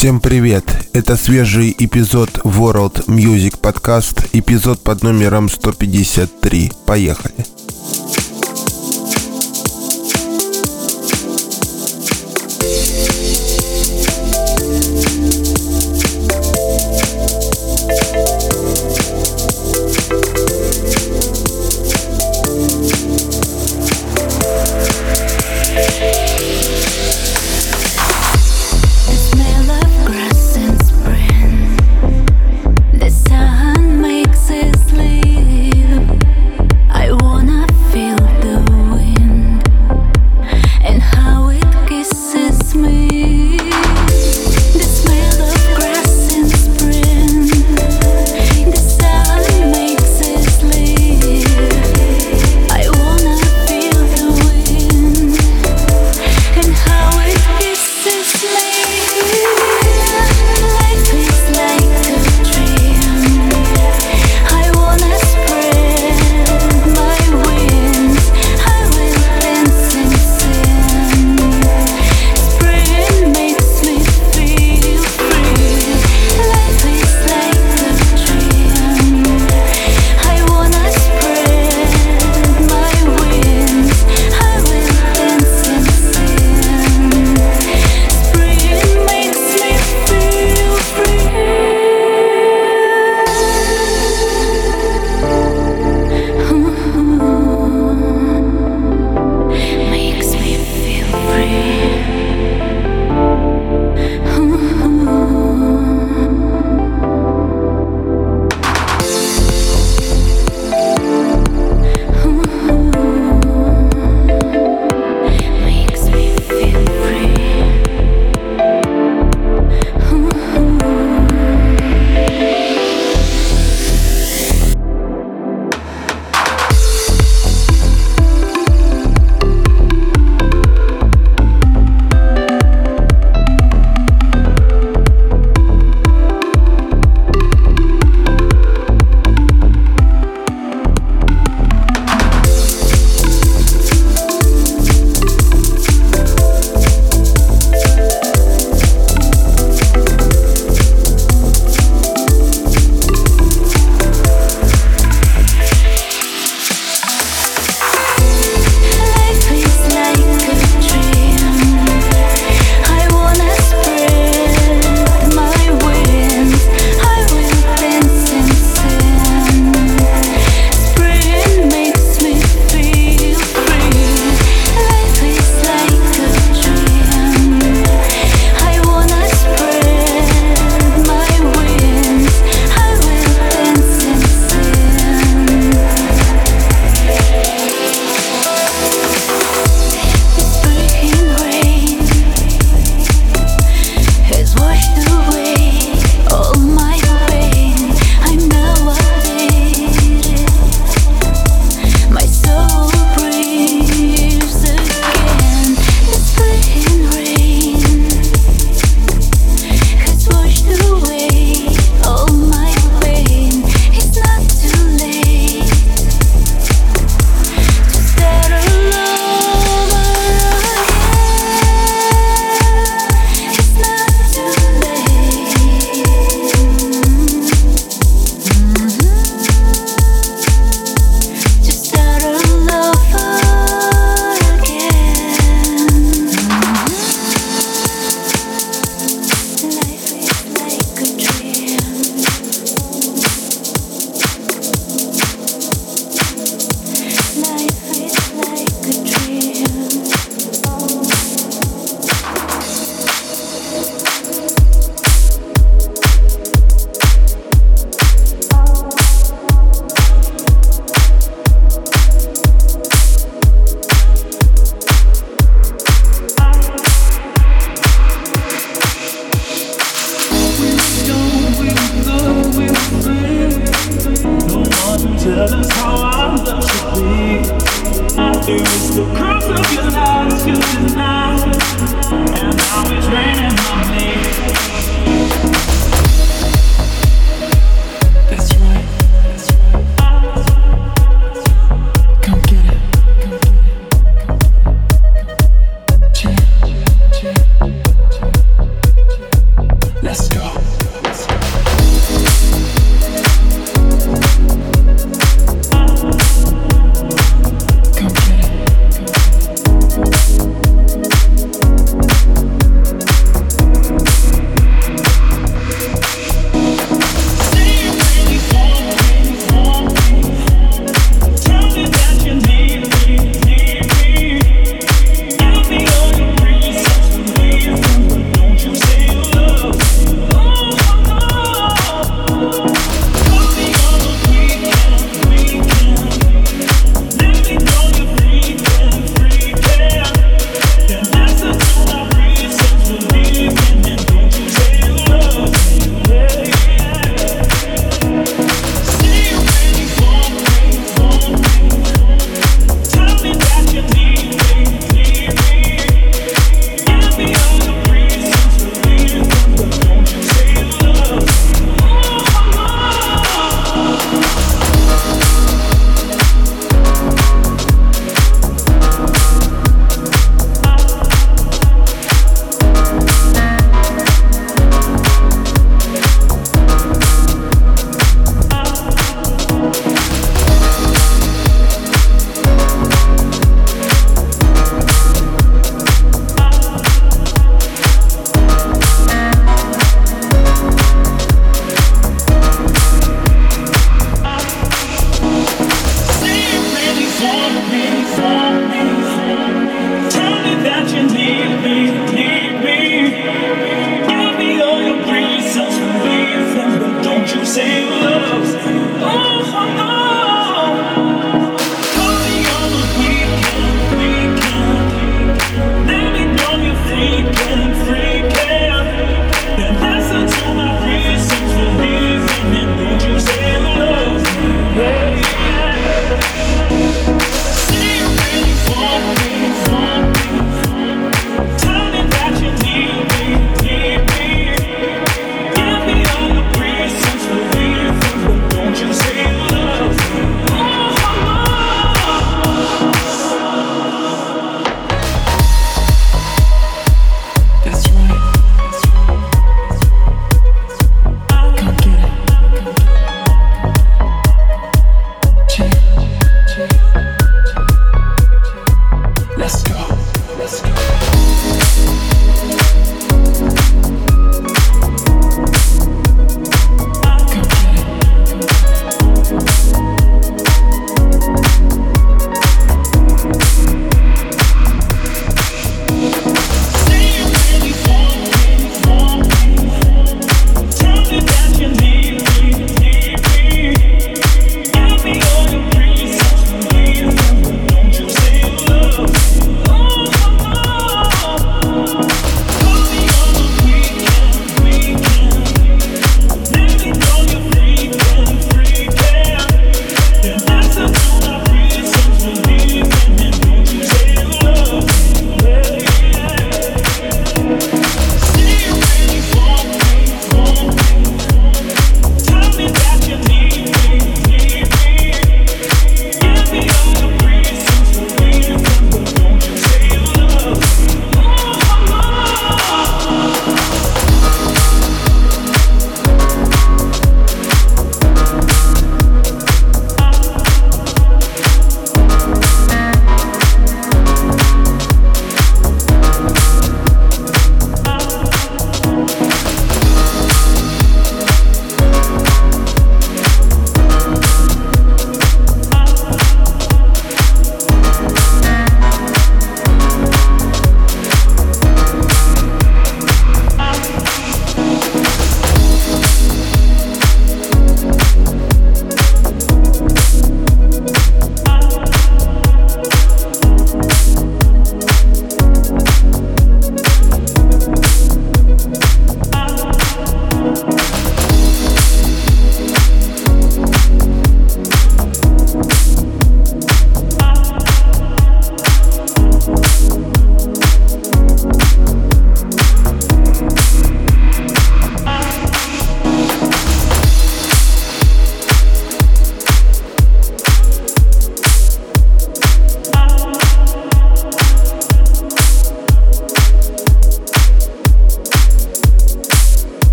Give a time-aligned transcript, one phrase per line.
[0.00, 0.64] Всем привет!
[0.94, 6.72] Это свежий эпизод World Music Podcast, эпизод под номером 153.
[6.86, 7.34] Поехали!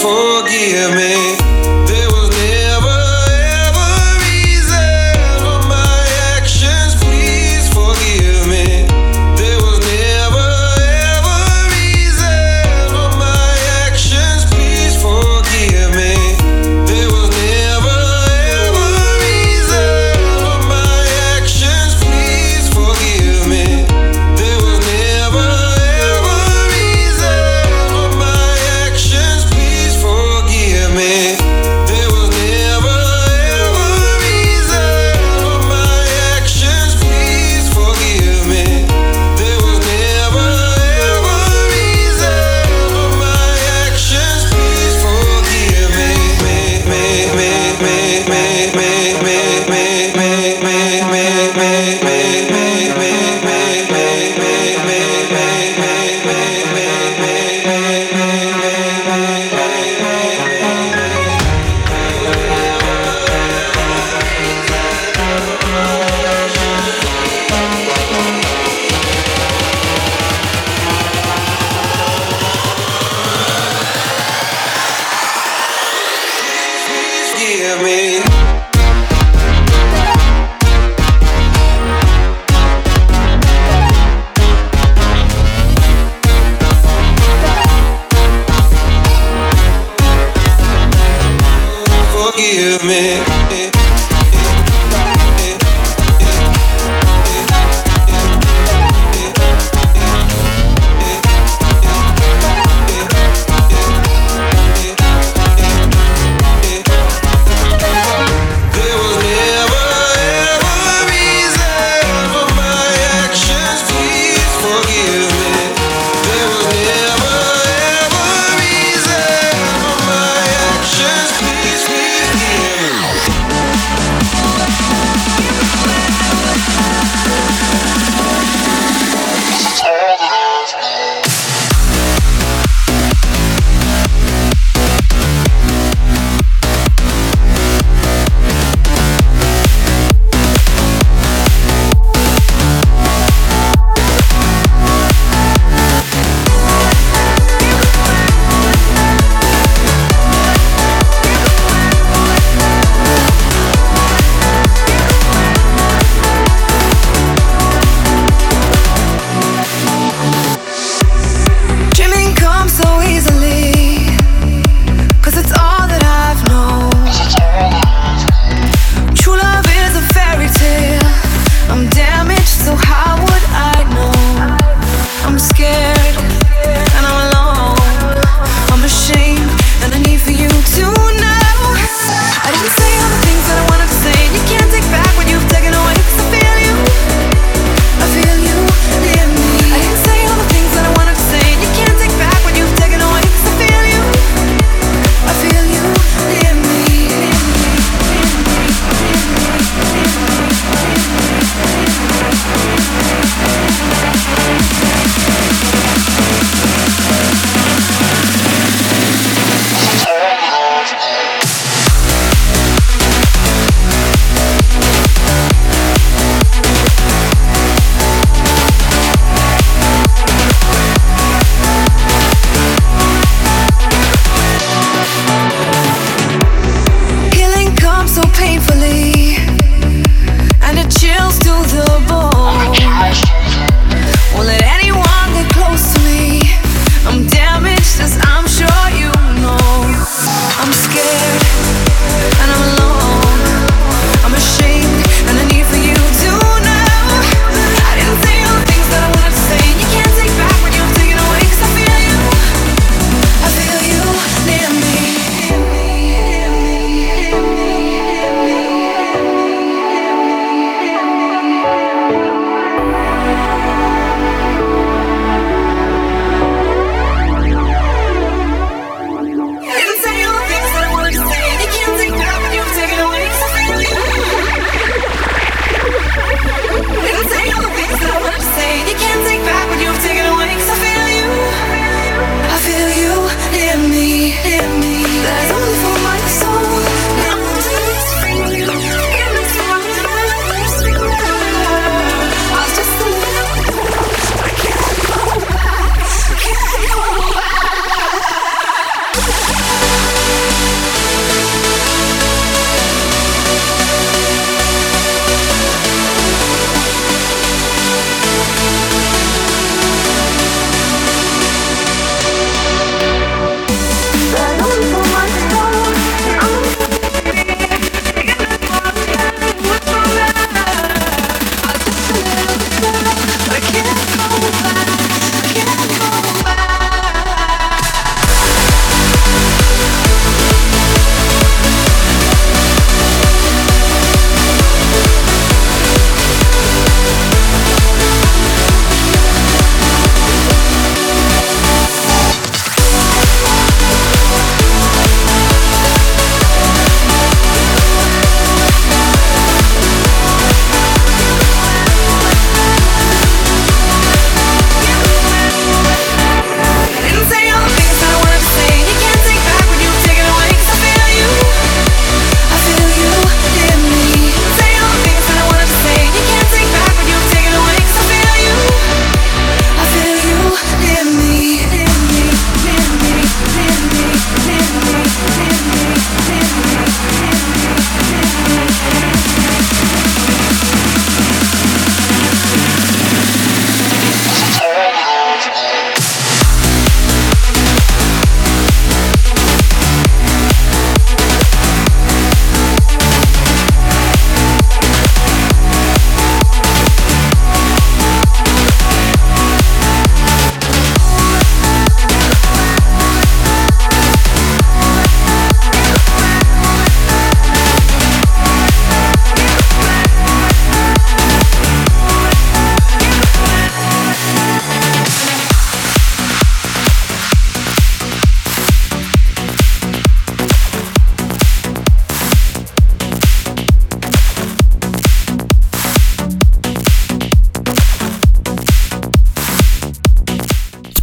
[0.00, 1.07] forgive me.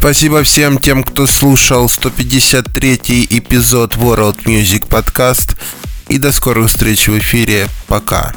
[0.05, 5.57] Спасибо всем тем, кто слушал 153 эпизод World Music Podcast.
[6.09, 7.67] И до скорых встреч в эфире.
[7.87, 8.31] Пока.